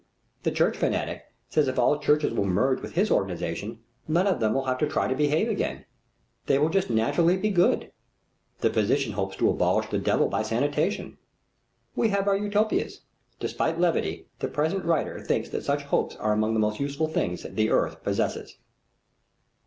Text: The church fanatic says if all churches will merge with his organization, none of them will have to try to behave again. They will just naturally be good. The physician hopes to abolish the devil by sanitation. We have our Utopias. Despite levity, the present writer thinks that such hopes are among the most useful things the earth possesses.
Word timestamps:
The 0.41 0.49
church 0.49 0.75
fanatic 0.77 1.25
says 1.47 1.67
if 1.67 1.77
all 1.77 1.99
churches 1.99 2.33
will 2.33 2.45
merge 2.45 2.81
with 2.81 2.93
his 2.93 3.11
organization, 3.11 3.81
none 4.07 4.25
of 4.25 4.39
them 4.39 4.55
will 4.55 4.65
have 4.65 4.79
to 4.79 4.87
try 4.87 5.07
to 5.07 5.13
behave 5.13 5.47
again. 5.47 5.85
They 6.47 6.57
will 6.57 6.69
just 6.69 6.89
naturally 6.89 7.37
be 7.37 7.51
good. 7.51 7.91
The 8.61 8.73
physician 8.73 9.11
hopes 9.13 9.35
to 9.35 9.49
abolish 9.51 9.91
the 9.91 9.99
devil 9.99 10.27
by 10.27 10.41
sanitation. 10.41 11.19
We 11.95 12.09
have 12.09 12.27
our 12.27 12.35
Utopias. 12.35 13.01
Despite 13.39 13.79
levity, 13.79 14.25
the 14.39 14.47
present 14.47 14.85
writer 14.85 15.19
thinks 15.19 15.49
that 15.49 15.63
such 15.65 15.83
hopes 15.83 16.15
are 16.15 16.33
among 16.33 16.55
the 16.55 16.59
most 16.59 16.79
useful 16.79 17.07
things 17.07 17.43
the 17.47 17.69
earth 17.69 18.01
possesses. 18.03 18.57